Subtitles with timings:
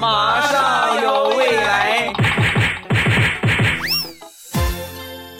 [0.00, 2.12] 马上有未来，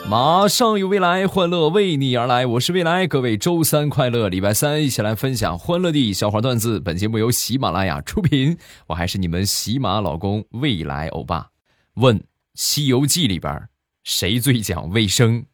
[0.09, 2.47] 马上有未来，欢乐为你而来。
[2.47, 6.81] 我是未来，各位周三快乐，礼拜三一起来分享欢乐的小花段子。
[6.81, 8.57] 本节目由喜马拉雅出品，
[8.87, 11.49] 我还是你们喜马老公未来欧巴。
[11.95, 12.19] 问
[12.55, 13.69] 《西游记》里边
[14.05, 15.45] 谁最讲卫生？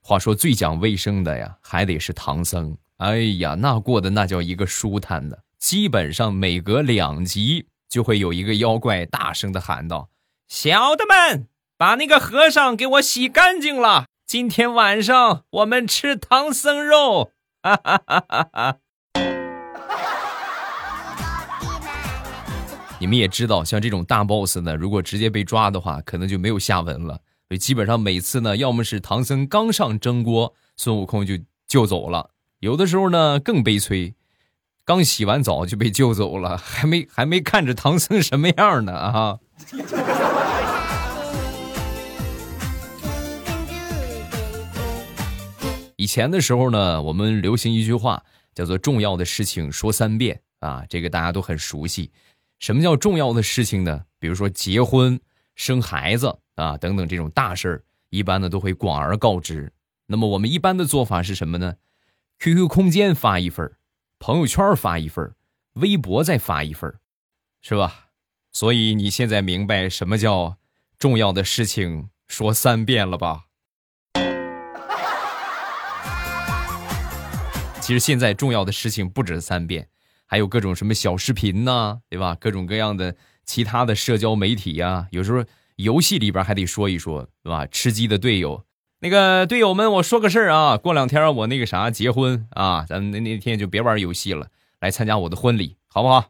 [0.00, 2.76] 话说最讲卫生的呀，还得是唐僧。
[2.98, 10.08] 哎呀，那过的那叫一个舒坦的，基本上每隔两集就会有一个妖怪大声的喊道
[10.48, 17.32] ：“小的们，把那个和尚给我洗干净了，今天晚上我们吃唐僧肉。”
[17.62, 18.76] 哈哈哈哈哈！
[23.00, 27.14] 你们也知道，像这种大 boss 呢，如果直接被抓的话，可能就没有下文了。
[27.48, 31.34] 所以基本上每次呢，要么是唐僧刚上蒸锅，孙悟空就
[31.66, 34.14] 救走了；有的时候呢更悲催，
[34.84, 39.38] 刚洗完澡就被救走了，还没还没看着唐僧什么样呢啊！
[45.96, 48.22] 以前的时候呢，我们流行一句话
[48.54, 52.10] 叫做“重要的事情说三遍”啊，这个大家都很熟悉。
[52.58, 54.02] 什么叫重要的事情呢？
[54.18, 55.20] 比如说结婚、
[55.56, 56.38] 生孩子。
[56.56, 59.72] 啊，等等这种大事儿，一般呢都会广而告之。
[60.04, 61.76] 那么我们一般的做法是什么呢
[62.38, 63.72] ？QQ 空间发一份
[64.22, 65.34] 朋友圈发一份
[65.76, 66.94] 微博再发一份
[67.62, 68.08] 是吧？
[68.52, 70.58] 所以你现在明白什么叫
[70.98, 73.44] 重要的事情说三遍了吧？
[77.80, 79.88] 其实现在重要的事情不止三遍，
[80.26, 82.36] 还有各种什么小视频呐，对吧？
[82.38, 85.42] 各种各样的其他的社交媒体呀，有时候。
[85.76, 87.66] 游戏里边还得说一说，对吧？
[87.66, 88.66] 吃鸡的队友，
[89.02, 94.48] 那个队友们，我说个事儿啊，过两天我那个啥结婚啊，咱们那那天就别玩游戏了，
[94.78, 96.26] 来参加我的婚礼，好不好？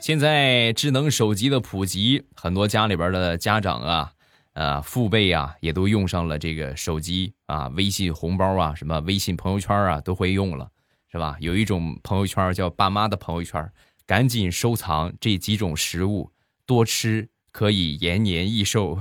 [0.00, 4.12] 现在智能手机的普及，很多家里边的家长啊，
[4.52, 10.68] 呃，父辈啊，也都用上了这个手机啊，微信红包啊，什么微信朋友圈啊，都会用了。
[11.10, 11.36] 是吧？
[11.40, 13.72] 有一种朋友圈叫“爸妈的朋友圈”，
[14.06, 16.30] 赶紧收藏这几种食物，
[16.64, 18.98] 多吃可以延年益寿，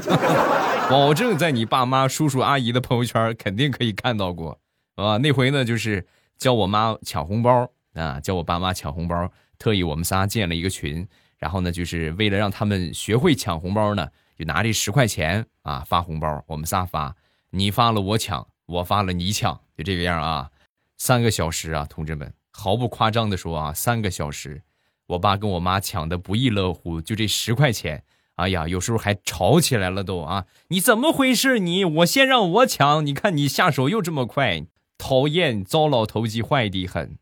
[0.90, 4.60] 保证在你爸妈、叔叔阿姨的朋友圈肯定可以看到过，
[4.96, 6.06] 啊，那回呢就是
[6.36, 11.06] 教我妈抢红包啊，教我爸妈抢红包，特意我们仨建了一个群，
[11.38, 14.08] 然后呢就是为了让他们学会抢红包呢，
[14.38, 17.16] 就拿这十块钱啊发红包，我们仨发，
[17.50, 20.50] 你发了我抢，我发了你抢，就这个样啊。
[20.96, 24.62] 三个小时啊，同志们，毫不夸张的说啊，三个小时，
[25.06, 28.02] 我爸跟我妈抢的不亦乐乎，就这十块钱，
[28.34, 30.46] 哎呀，有时候还吵起来了都啊！
[30.66, 31.60] 你怎么回事？
[31.60, 34.66] 你我先让我抢，你看你下手又这么快，
[34.98, 37.16] 讨厌，糟老头子坏的很。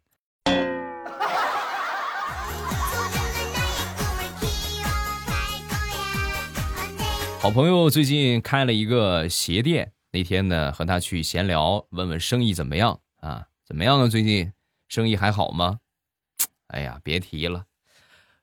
[7.40, 13.48] 好朋友最近开了一个鞋店，那天呢和他去闲聊，问问生意怎么样啊？
[13.66, 14.08] 怎么样呢？
[14.08, 14.50] 最近
[14.88, 15.80] 生意还好吗？
[16.68, 17.66] 哎呀，别提了，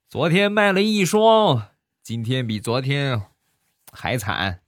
[0.08, 1.70] 昨天卖了一双，
[2.02, 3.22] 今天比昨天
[3.92, 4.62] 还惨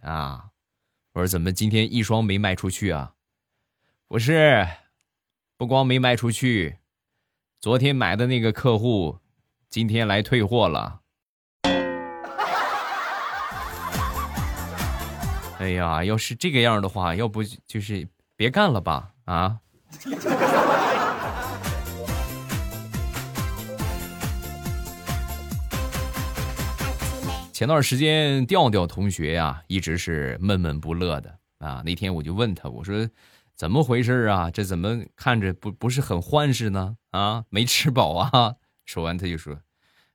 [0.00, 0.50] 啊！
[1.12, 3.14] 我说怎么今天一双没卖出去啊？
[4.08, 4.66] 不是，
[5.56, 6.78] 不光没卖出去，
[7.60, 9.18] 昨天买的那个客户
[9.68, 11.00] 今天来退货了。
[15.58, 19.12] 哎呀，要是这个样的话，要不就是别干了吧？
[19.24, 19.60] 啊？
[27.54, 31.82] 前段时间，调调同学呀，一直是闷闷不乐的啊。
[31.84, 33.08] 那天我就问他，我说
[33.54, 34.50] ：“怎么回事啊？
[34.50, 36.96] 这怎么看着不不是很欢实呢？
[37.12, 38.56] 啊，没吃饱啊？”
[38.86, 39.56] 说完他就说：“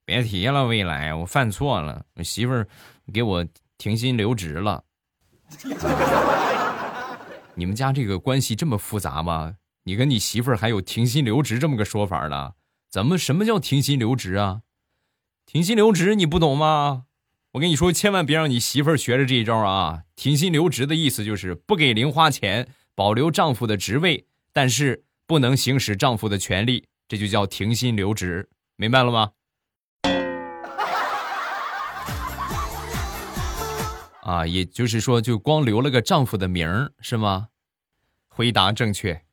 [0.04, 2.68] 别提了，未来我犯错了，我媳妇儿
[3.14, 4.84] 给我停薪留职了。
[7.56, 12.52] 你们家这个关系这么复杂吗？”你跟你媳妇儿还有停薪留职这么个说法呢？
[12.92, 14.64] 怎么什么叫停薪留职啊？
[15.46, 17.06] 停薪留职你不懂吗？
[17.54, 20.04] 我跟你说，千万别让你媳妇儿学着这一招啊！
[20.16, 29.32] 停薪留职的意思就是不给零花钱，保留丈夫的职位，但是不能行使丈夫的权利，这就叫停薪留职，明白了吗？
[34.22, 37.48] 啊，也就是说，就光留了个丈夫的名儿是吗？
[38.28, 39.24] 回答正确。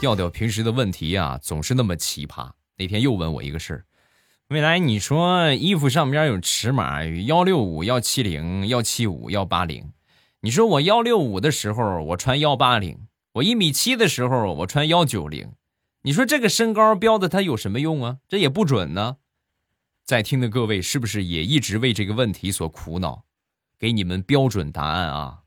[0.00, 2.52] 调调平时的问题啊，总是那么奇葩。
[2.76, 3.84] 那天又问我一个事儿，
[4.46, 9.92] 未来你说衣服上边有尺码，幺六五、幺七零、幺七五、幺八零。
[10.40, 15.52] 你说我幺六五的时候我穿幺八零，我一米七的时候我穿幺九零。
[16.02, 18.18] 你说这个身高标的它有什么用啊？
[18.28, 19.16] 这也不准呢。
[20.04, 23.24] 在听的各位是不是也一直为这个问题所苦恼？
[23.80, 25.40] 给你们标准答案啊！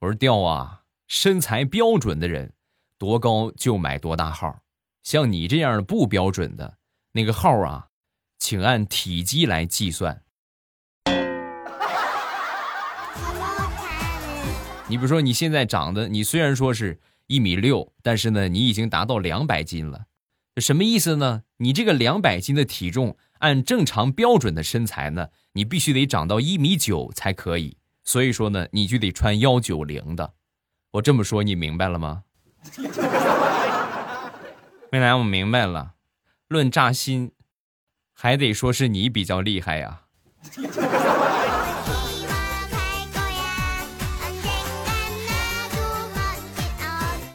[0.00, 2.52] 我说调啊，身材标准的人，
[3.02, 4.62] 多高就买多大号。
[5.02, 6.78] 像你这样不标准的
[7.10, 7.88] 那个号啊。
[8.38, 10.22] 请按体积来计算。
[14.88, 20.06] 你比如说，你现在长得，你虽然说是一米六，但是呢，你已经达到两百斤了。
[20.56, 21.44] 什么意思呢？
[21.58, 27.76] 你这个两百斤的体重，按正常标准的身材呢，你必须得长到一米九才可以。
[28.02, 30.34] 所以说呢，你就得穿幺九零的。
[30.90, 32.24] 我这么说，你明白了吗？
[34.92, 35.94] 未来我明白了。
[36.48, 37.32] 论扎心。
[38.14, 40.02] 还得说是你比较厉害呀。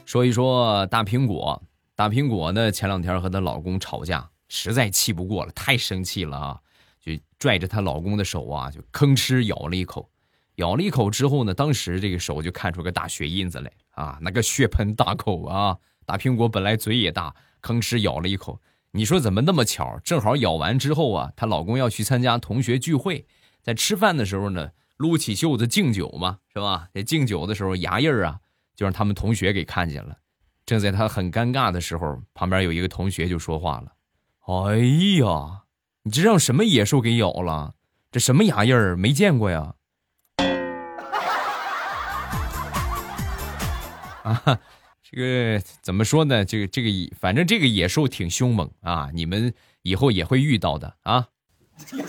[0.06, 1.62] 说一说大苹果，
[1.94, 6.58] 大苹果呢，前两天和她老公吵架，实在气不过了，太生气了啊，
[7.02, 10.10] 就拽着她老公的手啊，就吭哧咬了一口，
[10.58, 18.60] 咬了一口之后呢，当时这个手就看出个大血印子来啊，那个血盆大口啊，大苹果本来嘴也大，吭哧咬了一口。
[18.92, 20.00] 你说怎么那么巧？
[20.04, 23.28] 正好咬完之后啊，她老公要去参加同学聚会，
[23.62, 26.88] 在吃饭的时候呢，撸起袖子敬酒嘛，是吧？
[26.94, 28.40] 在敬酒的时候，牙印儿啊，
[28.76, 30.18] 就让他们同学给看见了。
[30.66, 33.94] 正在他很尴尬的时候，旁边有一个同学就说话了
[34.50, 34.78] ：“哎
[35.20, 35.66] 呀，
[36.04, 37.76] 你这让什么野兽给咬了？
[38.12, 38.98] 这什么牙印儿？
[38.98, 39.76] 没见过呀！”
[44.28, 44.60] 啊。
[45.10, 46.44] 这个怎么说呢？
[46.44, 49.10] 这个这个，反正这个野兽挺凶猛啊！
[49.14, 51.28] 你们以后也会遇到的啊。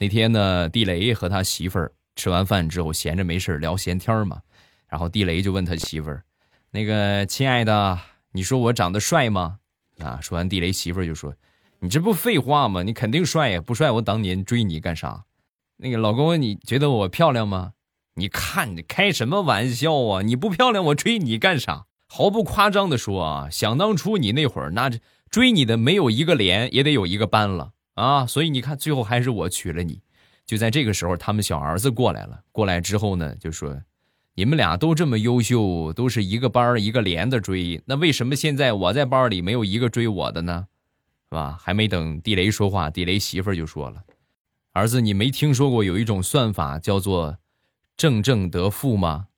[0.00, 4.40] 那天呢，地雷和他媳妇儿吃完饭之后，闲着没事聊闲天嘛。
[4.88, 6.24] 然后地雷就问他媳妇儿
[6.72, 7.98] ：“那个亲爱的，
[8.32, 9.58] 你说我长得帅吗？”
[10.00, 11.34] 啊，说完地雷媳妇儿就说
[11.80, 12.82] ：“你这不废话吗？
[12.82, 13.60] 你肯定帅呀！
[13.60, 15.24] 不帅我当年追你干啥？”
[15.76, 17.72] 那个老公，你觉得我漂亮吗？
[18.14, 20.22] 你看你开什么玩笑啊！
[20.22, 21.86] 你不漂亮，我追你干啥？
[22.06, 24.88] 毫不夸张的说啊，想当初你那会儿，那
[25.28, 28.24] 追你的没有一个连也得有一个班了啊！
[28.24, 30.00] 所以你看，最后还是我娶了你。
[30.46, 32.40] 就在这个时候，他们小儿子过来了。
[32.52, 33.76] 过来之后呢，就说
[34.36, 40.66] ：“你们俩都这么优秀，都是一个班一个连的追，那为什么现在我在班里没有一个追我的呢？
[41.30, 44.04] 是吧？”还没等地雷说话，地雷媳妇就说了。
[44.74, 47.38] 儿子，你没听说过有一种算法叫做
[47.96, 49.28] “正正得负”吗？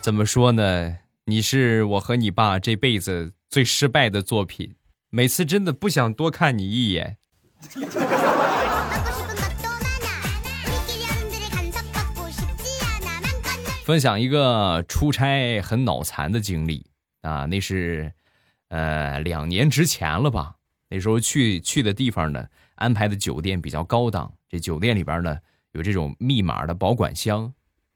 [0.00, 0.96] 怎么说呢？
[1.26, 4.74] 你是我和你爸这辈子最失败的作品，
[5.10, 7.18] 每次真的不想多看你一眼。
[13.84, 16.86] 分享一个出差很脑残的经历
[17.20, 18.14] 啊，那是。
[18.68, 20.54] 呃，两年之前了吧？
[20.88, 24.32] 那时候去去的地方呢，安排的酒店比较高档。
[24.48, 25.38] 这酒店里边呢，
[25.72, 27.52] 有这种密码的保管箱，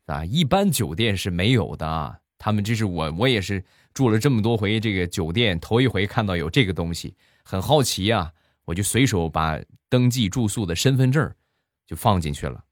[0.06, 2.20] 啊，一般酒店是没有的。
[2.36, 3.64] 他们这是我，我也是
[3.94, 7.14] 住了这么多回这个酒店，头一回看到有这个东西，
[7.44, 8.32] 很好奇啊，
[8.64, 11.32] 我就随手把登记住宿的身份证
[11.86, 12.64] 就放进去了。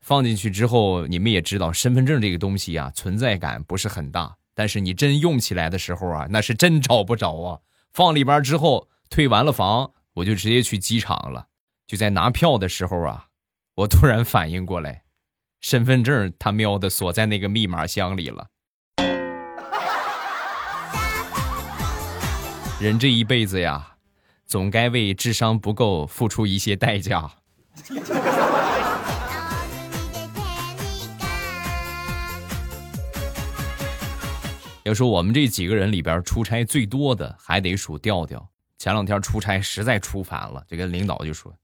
[0.00, 4.36] 放进去之后，你们也知道，身份证这个东西啊，存在感不是很大。
[4.54, 7.60] 但是你真用起来的时候啊，那是真找不着啊！
[7.92, 11.48] 放里边之后，退完了房，我就直接去机场了。
[11.86, 13.26] 就在拿票的时候啊，
[13.74, 15.04] 我突然反应过来，
[15.60, 18.48] 身份证他喵的锁在那个密码箱里了。
[22.80, 23.96] 人这一辈子呀，
[24.44, 27.30] 总该为智商不够付出一些代价。
[34.84, 38.48] 要说我们这几个人里边出差最多的，还得数调调。
[38.78, 41.54] 前两天出差实在出烦了，就跟领导就说：“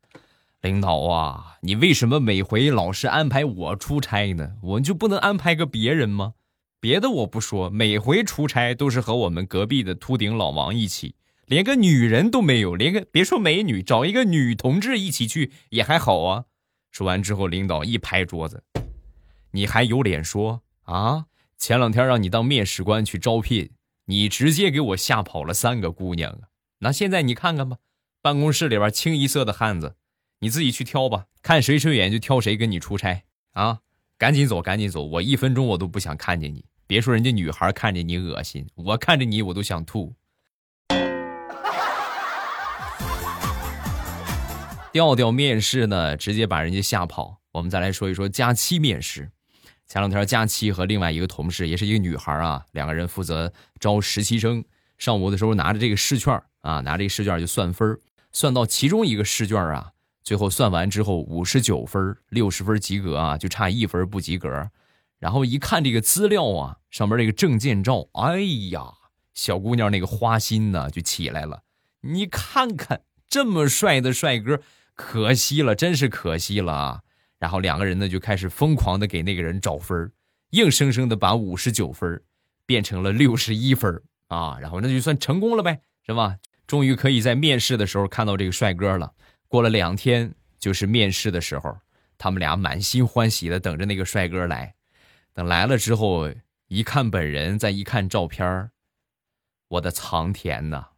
[0.62, 4.52] 领导啊，你为什么每回老是安排我出差呢？
[4.62, 6.34] 我就不能安排个别人吗？
[6.78, 16.44] 别的我不说，每回出差都是和我们隔壁的秃顶老王一起，连个女人都没有，连个别说美女，找一个女同志一起去也还好啊。”
[16.92, 18.62] 说完之后，领导一拍桌子
[19.50, 21.26] ：“你还有脸说啊？”
[21.58, 23.70] 前两天让你当面试官去招聘，
[24.04, 26.48] 你直接给我吓跑了三个姑娘啊！
[26.78, 27.78] 那现在你看看吧，
[28.22, 29.96] 办公室里边清一色的汉子，
[30.38, 33.24] 你自己去挑吧，看谁顺眼就挑谁跟你出差
[33.54, 33.80] 啊！
[34.16, 35.02] 赶紧走，赶紧走！
[35.02, 36.64] 我一分钟我都不想看见你。
[36.86, 40.14] 别说人家女孩看见你恶心，我看着你我都想吐。
[44.92, 47.40] 调调面试呢，直接把人家吓跑。
[47.50, 49.32] 我们再来说一说假期面试。
[49.88, 54.62] 前两天假期和另外一个同事，也是一个女孩啊，两个人负责招实习生。
[54.98, 57.98] 上午的时候拿着这个试卷啊，拿着这试卷就算分
[58.30, 59.92] 算到其中一个试卷啊，
[60.22, 64.70] 最后算完之后五十九分，六十分及格啊，就差一分不及格。
[65.18, 68.40] 然后一看这个资料啊，上面这个证件照，哎
[68.70, 68.92] 呀，
[69.32, 71.62] 小姑娘那个花心呢就起来了。
[72.02, 74.60] 你看看这么帅的帅哥。
[74.94, 77.00] 可惜了，真是可惜了啊！
[77.38, 80.10] 然后两个人呢就开始疯狂的给那个人找分
[80.50, 82.22] 硬生生的把五十九分
[82.66, 84.58] 变成了六十一分啊！
[84.60, 86.36] 然后那就算成功了呗，是吧？
[86.66, 89.12] 终于可以在面试的时候看到这个帅哥了。
[89.46, 91.78] 过了两天就是面试的时候，
[92.18, 94.74] 他们俩满心欢喜的等着那个帅哥来。
[95.32, 96.30] 等来了之后，
[96.66, 98.70] 一看本人，再一看照片
[99.68, 100.88] 我的苍天呐！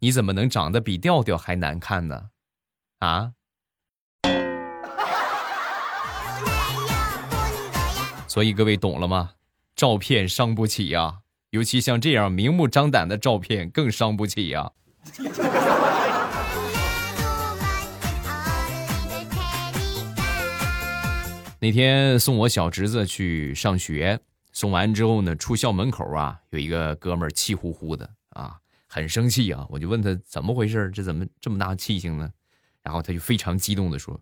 [0.00, 2.30] 你怎么能长得比调调还难看呢？
[2.98, 3.32] 啊！
[8.30, 9.32] 所以各位懂了吗？
[9.74, 11.18] 照片伤不起呀，
[11.50, 14.70] 尤其像这样明目张胆的照片更伤不起呀。
[21.58, 24.20] 那天送我小侄子去上学，
[24.52, 28.56] 送完之后呢，出校门口啊，有一个哥们儿气呼呼的啊，
[28.86, 32.30] 很生气啊，我就问他怎么回事，这怎么这么大气性呢？
[32.84, 34.20] 然后他就非常激动的说：“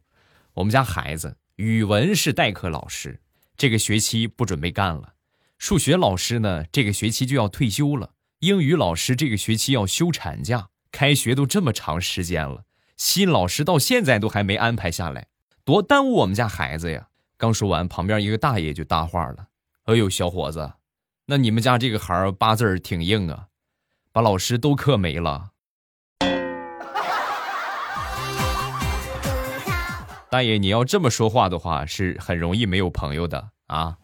[0.55, 3.21] 我们家孩子语文是代课老师，
[3.59, 5.15] 这个学期不准备干了；
[5.59, 10.69] 数学老师呢，这个学期就要退休了；英语老师这个学期要休产假。
[10.93, 12.65] 开学都这么长时间了，
[12.97, 15.27] 新老师到现在都还没安排下来，
[15.65, 19.49] 多耽误我们家孩子呀！”刚说完，旁边一个大爷就搭话了
[19.85, 20.75] ：“哎呦，小伙子，
[21.27, 23.49] 那你们家这个孩儿八字儿挺硬啊，
[24.12, 25.50] 把老师都克没了。”
[30.30, 33.97] 大爷，你要这么说话的话，是很容易没有朋友的啊。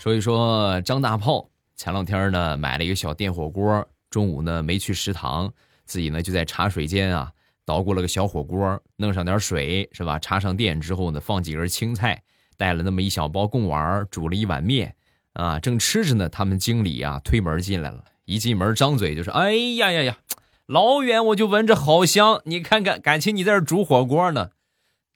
[0.00, 5.52] 所以说，张大炮前两天呢买了一个小电火锅，中午呢没去食堂，
[5.84, 7.30] 自己呢就在茶水间啊
[7.64, 10.18] 捣鼓了个小火锅，弄上点水是吧？
[10.18, 12.20] 插上电之后呢，放几根青菜，
[12.56, 14.92] 带了那么一小包贡丸，煮了一碗面
[15.34, 18.02] 啊，正吃着呢，他们经理啊推门进来了。
[18.26, 20.18] 一进门，张嘴就说：“哎呀呀呀，
[20.66, 22.42] 老远我就闻着好香！
[22.44, 24.50] 你看看，感情你在这煮火锅呢。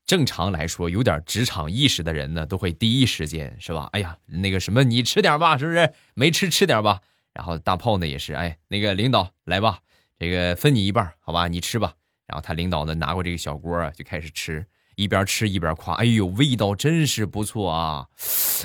[0.06, 3.88] 正常来说，有点职场意识的人呢，都会第一时间是吧？
[3.92, 5.92] 哎呀，那个什么，你吃点吧，是不是？
[6.14, 7.00] 没吃吃点吧。
[7.34, 9.80] 然后大炮呢也是，哎，那个领导来吧，
[10.16, 11.48] 这个分你一半，好吧？
[11.48, 11.94] 你吃吧。
[12.28, 14.64] 然后他领导呢拿过这个小锅，就开始吃，
[14.94, 18.06] 一边吃一边夸：哎呦，味道真是不错啊！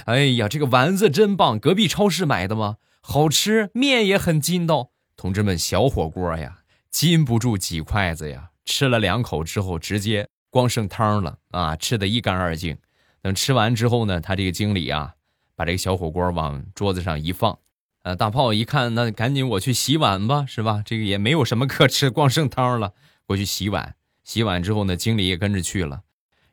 [0.05, 4.89] 哎呀，这个丸子真棒，隔壁超市买的吗？”好吃，面也很筋道。
[5.15, 8.50] 同志们，小火锅呀，禁不住几筷子呀。
[8.65, 12.79] 吃了两口之后，直接光剩汤了啊，吃的一干二净。
[13.21, 15.13] 等吃完之后呢，他这个经理啊，
[15.55, 17.59] 把这个小火锅往桌子上一放，
[18.01, 20.81] 呃，大炮一看，那赶紧我去洗碗吧，是吧？
[20.83, 22.93] 这个也没有什么可吃，光剩汤了，
[23.27, 23.95] 过去洗碗。
[24.24, 26.01] 洗碗之后呢，经理也跟着去了，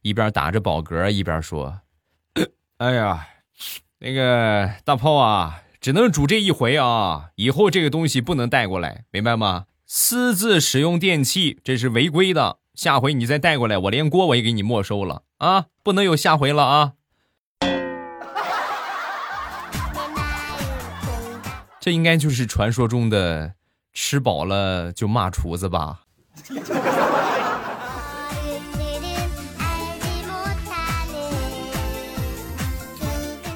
[0.03, 1.81] 一边打着饱嗝，一边说
[2.77, 3.27] ：“哎呀，
[3.99, 7.31] 那个大炮啊。”只能煮这一回啊！
[7.35, 9.65] 以后这个东西不能带过来，明白吗？
[9.85, 12.59] 私自使用电器这是违规的。
[12.73, 15.67] 下回你再带过来，我连锅我也给你没收了啊！
[15.83, 16.93] 不能有下回了啊！
[21.81, 23.55] 这应该就是传说中的
[23.93, 26.03] 吃饱了就骂厨子吧？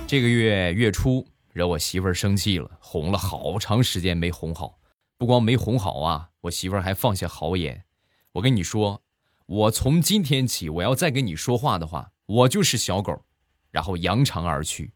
[0.09, 1.25] 这个月月初。
[1.57, 4.79] 惹我媳妇儿生气了，哄了好长时间没哄好，
[5.17, 7.83] 不光没哄好啊，我媳妇儿还放下豪言，
[8.33, 9.01] 我跟你说，
[9.47, 13.25] 我从今天起，我要再跟你说话的话，我就是小狗，
[13.71, 14.93] 然后扬长而去。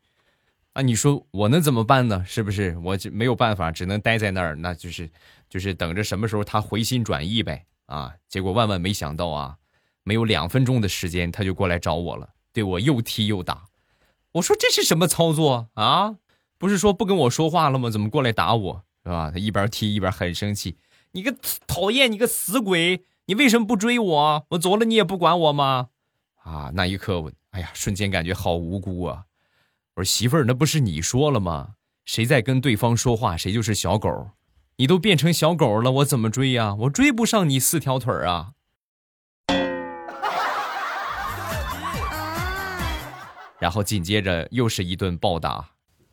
[0.75, 2.23] 啊，你说我能怎么办呢？
[2.27, 2.77] 是不是？
[2.85, 5.11] 我就没有办法，只能待在那儿，那就是，
[5.49, 7.65] 就是等着什么时候他回心转意呗。
[7.87, 9.57] 啊，结果万万没想到啊，
[10.03, 13.65] 没有两分钟的时间，他就过来找我了，对我又踢又打。
[14.33, 16.17] 我说这是什么操作啊？
[16.61, 17.89] 不是说不跟我说话了吗？
[17.89, 18.85] 怎么过来打我？
[19.03, 19.31] 是吧？
[19.33, 20.77] 他一边踢一边很生气。
[21.13, 21.35] 你个
[21.67, 24.47] 讨厌，你个死鬼，你为什么不追我？
[24.51, 25.89] 我走了你也不管我吗？
[26.45, 26.71] 啊！
[26.75, 29.25] 那一刻我，哎呀，瞬间感觉好无辜啊！
[29.95, 31.77] 我说媳妇儿，那不是你说了吗？
[32.05, 34.29] 谁在跟对方说话，谁就是小狗。
[34.77, 36.75] 你都变成小狗了，我怎么追呀？
[36.81, 38.53] 我追不上你四条腿啊！
[43.59, 45.71] 然后紧接着又是一顿暴打。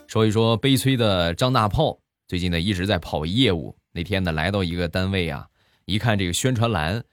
[0.07, 3.77] 说一说悲催的张大炮，最近呢一直在跑业务。
[3.93, 5.49] 那天呢来到一个单位啊，
[5.85, 7.05] 一看这个宣传栏，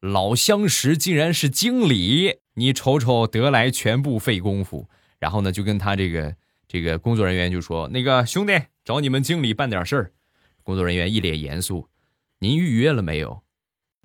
[0.00, 4.88] 老相识竟然是经理，你瞅瞅得来全不费功夫。
[5.18, 6.34] 然后呢就跟他这个
[6.66, 10.12] 这个工作人员就说：“那个兄弟，找你们经理办点事儿。”
[10.64, 11.88] 工作人员一脸严肃
[12.40, 13.42] ：“您预约了没有？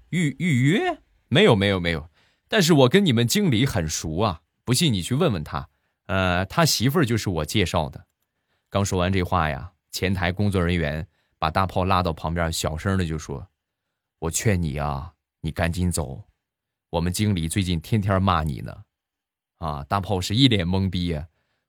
[0.09, 0.99] 预预约？
[1.35, 2.09] 没有没有没有。
[2.47, 5.67] 但是我跟你们经理很熟啊，不信你去问问他。
[6.05, 8.05] 呃，他媳妇儿就是我介绍的。”
[8.71, 11.05] 刚说完这话呀，前台工作人员
[11.37, 13.45] 把大炮拉到旁边，小声的就说
[14.19, 15.11] ：“我劝你啊，
[15.41, 16.23] 你赶紧走，
[16.91, 18.83] 我们经理最近天天骂你呢。”
[19.59, 21.27] 啊，大炮是一脸懵逼呀，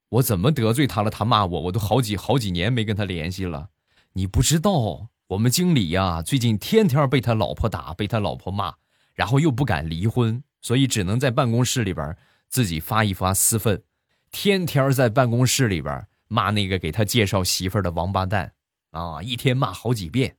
[0.09, 1.09] 我怎么得罪他了？
[1.09, 3.69] 他骂我，我都好几好几年没跟他联系了。
[4.13, 8.75] 你不知道，我们经理呀，最近天天被他老婆打，被他老婆骂，
[9.17, 12.15] 然后又不敢离婚，所以只能在办公室里边
[12.47, 13.83] 自己发一发私愤，
[14.31, 16.07] 天天在办公室里边。
[16.29, 18.51] 骂那个给他介绍媳妇儿的王八蛋，
[18.91, 20.35] 啊，一天骂好几遍。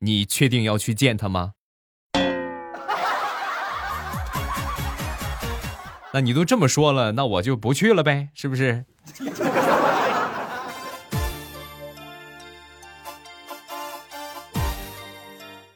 [0.00, 1.52] 你确定要去见他吗？
[6.12, 8.84] 那你都这么说了，那我就不去了呗，是不是？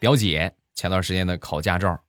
[0.01, 2.01] 表姐前段时间的考驾照，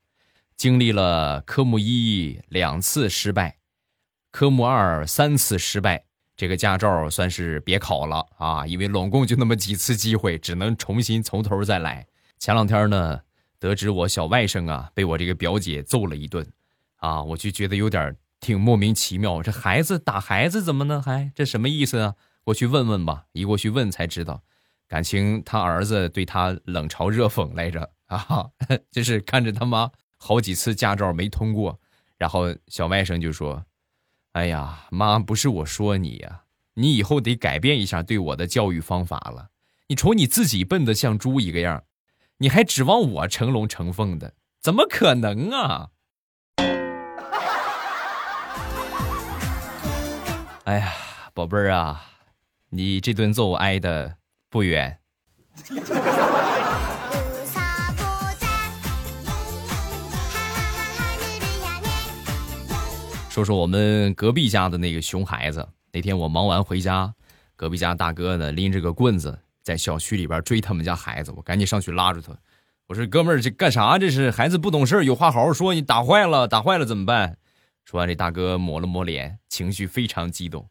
[0.55, 3.57] 经历了科目一两次失败，
[4.31, 6.05] 科目二三次失败。
[6.35, 12.07] 这个驾照算是别考了啊，因为拢共就那么几次机会，只能重新从头再来。
[12.39, 13.21] 前两天呢，
[13.59, 16.45] 得知我小外甥啊被我这个表姐揍了一顿，
[16.97, 19.43] 啊，我就觉得有点挺莫名其妙。
[19.43, 21.01] 这孩子打孩子怎么呢？
[21.01, 22.15] 还这什么意思啊？
[22.43, 23.25] 过去问问吧。
[23.33, 24.41] 一过去问才知道，
[24.87, 28.49] 感情他儿子对他冷嘲热讽来着啊，
[28.91, 29.91] 就是看着他妈
[30.25, 31.77] 好几次驾照没通过，
[32.17, 33.65] 然后小外甥就说。
[34.31, 36.43] 哎呀，妈，不是我说你呀，
[36.75, 39.49] 你以后得改变一下对我的教育方法了。
[39.87, 41.83] 你瞅你自己笨得像猪一个样，
[42.37, 44.33] 你还指望我成龙成凤的？
[44.61, 45.89] 怎么可能啊！
[50.63, 50.93] 哎呀，
[51.33, 52.05] 宝贝儿啊，
[52.69, 54.15] 你这顿揍挨的
[54.49, 54.99] 不远。
[63.33, 65.67] 说说我们隔壁家的那个熊孩子。
[65.91, 67.11] 那天我忙完回家，
[67.55, 72.37] 隔壁家大哥呢拎着个棍子在小区里边追他们家孩子，我赶紧上去拉住他。
[72.85, 73.97] 我说：“哥们儿，这干啥？
[73.97, 75.73] 这是孩子不懂事有话好好说。
[75.73, 77.39] 你打坏了，打坏了怎么办？”
[77.85, 80.69] 说完，这大哥抹了抹脸，情绪非常激动。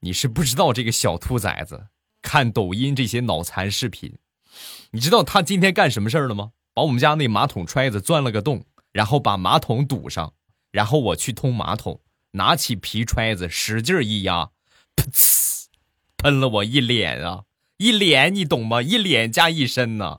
[0.00, 1.86] 你是不知道这个小兔崽子
[2.20, 4.18] 看抖音这些脑残视频，
[4.90, 6.50] 你知道他今天干什么事儿了吗？
[6.74, 10.34] 把我们家那马桶揣子钻了个洞，然后把马桶堵上。
[10.76, 14.50] 然后我去通马桶，拿起皮揣子使劲一压，
[14.94, 15.64] 噗呲，
[16.18, 17.44] 喷了我一脸啊！
[17.78, 18.82] 一脸你懂吗？
[18.82, 20.18] 一脸加一身呢。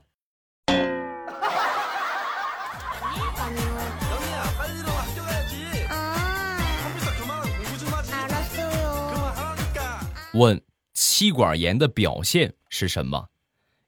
[10.32, 10.60] 问
[10.92, 13.28] 气管炎的表现是什么？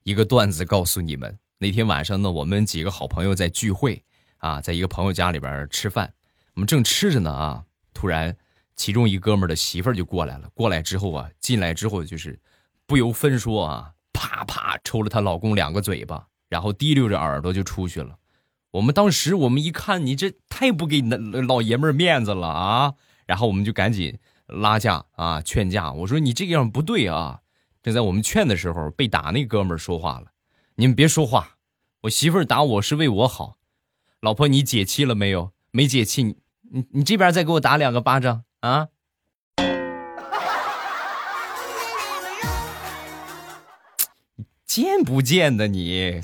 [0.03, 4.01] 一个段子告诉你们：那天晚上呢，我们几个好朋友在聚会
[4.37, 6.13] 啊，在一个朋友家里边吃饭。
[6.53, 8.35] 我们正吃着呢啊，突然，
[8.75, 10.49] 其中一哥们的媳妇儿就过来了。
[10.53, 12.39] 过来之后啊，进来之后就是
[12.85, 18.17] 不由分说啊，啪啪抽了她老公两个嘴巴，然后提溜着耳朵就出去了。
[18.71, 22.93] 我们当时我们一看，你这太不给那老爷们面子了啊！
[23.25, 25.91] 然后我们就赶紧拉架啊，劝架。
[25.91, 27.41] 我说你这个样不对啊！
[27.83, 30.27] 正在我们劝的时候，被打那哥们儿说话了
[30.75, 31.57] ：“你们别说话，
[32.01, 33.57] 我媳妇儿打我是为我好。
[34.19, 35.51] 老婆，你解气了没有？
[35.71, 36.37] 没解气。”
[36.73, 38.87] 你你这边再给我打两个巴掌啊！
[44.65, 46.21] 贱不贱的你？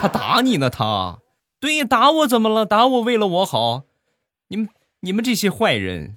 [0.00, 1.18] 他打你呢，他
[1.60, 2.64] 对打我怎么了？
[2.64, 3.82] 打我为了我好？
[4.48, 6.16] 你们你们这些坏人！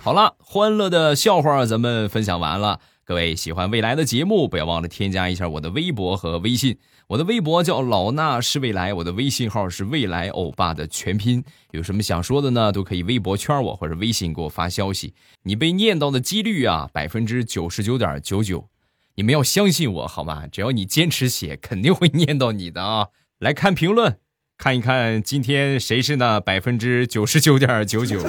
[0.00, 2.80] 好了，欢乐的笑话咱们分享完了。
[3.08, 6.76] 各位喜欢未来的节目，不要忘了添加一下我的微博和微信。
[7.06, 11.42] 我的微博叫老衲是未来，我的微信号是未来欧巴的全拼。
[11.70, 12.70] 有什么想说的呢？
[12.70, 15.14] 都可以微博圈我或者微信给我发消息。
[15.44, 18.68] 你被念到的几率啊，百分之九十九点九九。
[19.14, 20.46] 你们要相信我好吗？
[20.46, 23.06] 只要你坚持写，肯定会念到你的啊！
[23.38, 24.18] 来看评论，
[24.58, 28.20] 看一看今天谁是那百分之九十九点九九。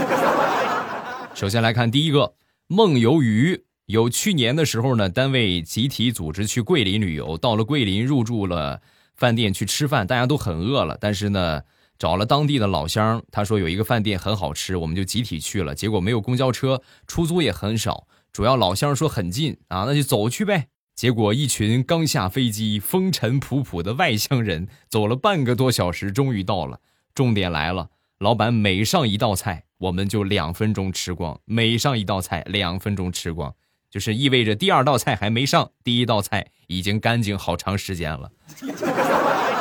[1.36, 2.36] 首先来看第一个。
[2.72, 8.84] 梦游鱼有去年的时候呢，单位集体组织去桂林旅游，到了桂林入住了
[9.16, 11.64] 饭店去吃饭，大家都很饿了，但是呢，
[11.98, 15.74] 找了当地的老乡，他说有一个饭店很好吃，我们就集体去了。
[15.74, 20.68] 结果没有公交车，出租也很少，主要老乡说很近啊，那就走去呗。
[20.94, 26.80] 结果一群刚下飞机、风尘仆仆的外乡人，走了半个多小时，终于到了。
[27.16, 33.56] 重点来了，老板每上一道菜，我们就两分钟吃光；每上一道菜，两分钟吃光，
[33.90, 38.32] 就是意味着第二道菜还没上，第一道菜已经干净好长时间了。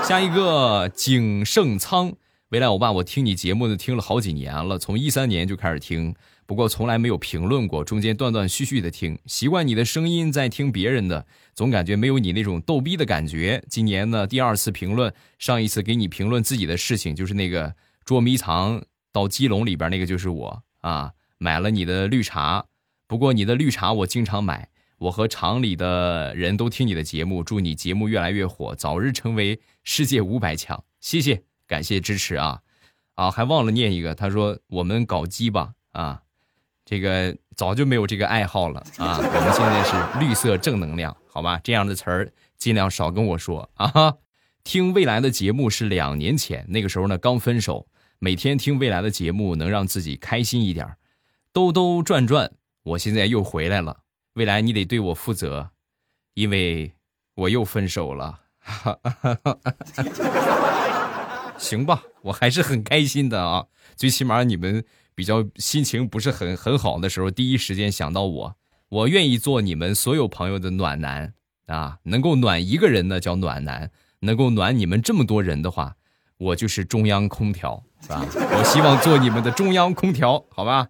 [0.04, 2.12] 下一个景盛仓，
[2.50, 6.14] 未来欧巴，我听你节目呢，听了好几年了，从一三年就开始听。
[6.46, 13.62] 不过从来没有评论过，中间断断续续的听，习惯你的声音，在听别人的，总感觉没有你那种逗逼的感觉。
[13.68, 22.64] 今年呢，第二次评论，上一次给你评论自己的事情，就是那个捉迷藏到鸡笼里边那个，就是我啊，买了你的绿茶。
[23.08, 24.68] 不过你的绿茶我经常买，
[24.98, 30.84] 我和厂里的人都听你的节目，祝你节目越来越火，早日成为世界五百强。
[31.00, 32.60] 谢谢，感谢支持啊
[33.14, 36.22] 啊，还忘了念一个，他说我们搞基吧啊。
[36.84, 39.18] 这个早就没有这个爱好了啊！
[39.18, 41.60] 我们现在是绿色正能量，好吧？
[41.62, 44.14] 这样的词儿尽量少跟我说啊！
[44.64, 47.86] 听未来的节目是两年前，那个时候呢刚分手，
[48.18, 50.96] 每天听未来的节目能让自己开心一点
[51.52, 54.00] 兜兜转转，我现在又回来了。
[54.34, 55.70] 未来你得对我负责，
[56.34, 56.92] 因为
[57.34, 58.40] 我又分手了。
[61.58, 63.66] 行吧，我还是很开心的啊！
[63.96, 64.84] 最起码你们。
[65.18, 68.56] 比较心情不是很很好的时候，第一时间想到我，
[68.88, 71.34] 我愿意做你们所有朋友的暖男
[71.66, 71.98] 啊！
[72.04, 75.96] 能够暖一个人呢叫暖男，能够暖你们这么多人的话，
[76.36, 78.24] 我就是中央空调，是吧？
[78.32, 80.86] 我希望做你们的中央空调，好吧？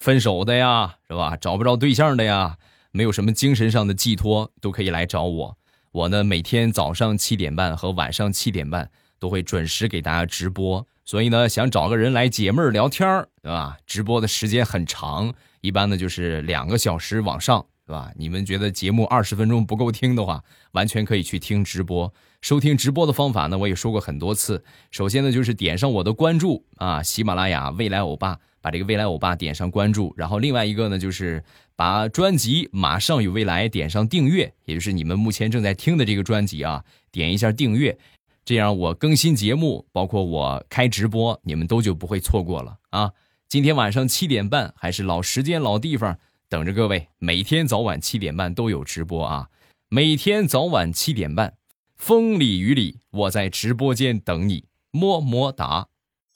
[0.00, 1.36] 分手的呀，是吧？
[1.36, 2.56] 找不着对象的呀，
[2.90, 5.58] 没有什么精神上的寄托，都可以来找我。
[5.92, 10.86] 我呢，每天早上七点半和晚上七点半都会准时给大家直播。
[11.04, 13.76] 所以呢，想找个人来解闷儿聊天儿，对吧？
[13.86, 18.10] 直播的时间很长，一般呢就是两个小时往上，对吧？
[18.16, 22.10] 你们觉得节目二十分钟不够听的话，完全可以去听直播。
[22.40, 24.64] 收听直播的方法呢，我也说过很多次。
[24.90, 30.12] 首先呢，就是点上我的关注啊，喜马拉雅未来欧巴，把这个未来欧巴点上关注。
[30.16, 31.42] 然后另外一个呢，就是
[31.76, 37.98] 把专辑《马上有未来》点上订阅，也就是你们目前正在听的这个专辑啊，点一下订阅。
[38.44, 43.12] 这样我更新节目，包括我开直播，你们都就不会错过了啊！
[43.48, 46.18] 今天晚上七点半还是老时间、老地方，
[46.48, 47.08] 等着各位。
[47.18, 49.48] 每天早晚七点半都有直播啊！
[49.88, 51.54] 每天早晚七点半，
[51.96, 55.88] 风里雨里，我在直播间等你，么么哒。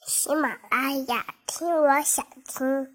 [0.05, 2.94] 喜马拉雅，听我想听。